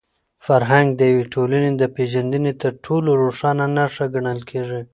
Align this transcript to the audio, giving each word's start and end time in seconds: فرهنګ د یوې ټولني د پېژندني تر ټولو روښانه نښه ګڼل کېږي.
فرهنګ 0.45 0.87
د 0.95 1.01
یوې 1.11 1.25
ټولني 1.33 1.71
د 1.77 1.83
پېژندني 1.95 2.53
تر 2.61 2.73
ټولو 2.85 3.09
روښانه 3.23 3.65
نښه 3.75 4.05
ګڼل 4.15 4.39
کېږي. 4.49 4.81